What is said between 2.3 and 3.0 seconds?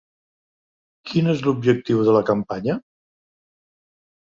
campanya?